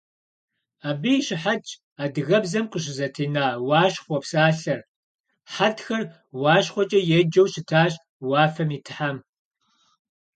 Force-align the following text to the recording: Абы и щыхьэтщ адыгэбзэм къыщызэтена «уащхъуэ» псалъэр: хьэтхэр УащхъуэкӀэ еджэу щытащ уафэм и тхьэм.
Абы 0.89 1.11
и 1.17 1.21
щыхьэтщ 1.25 1.71
адыгэбзэм 2.03 2.65
къыщызэтена 2.71 3.45
«уащхъуэ» 3.67 4.17
псалъэр: 4.23 4.79
хьэтхэр 5.53 6.03
УащхъуэкӀэ 6.41 6.99
еджэу 7.17 7.47
щытащ 7.53 7.93
уафэм 8.29 8.69
и 8.77 8.79
тхьэм. 8.85 9.17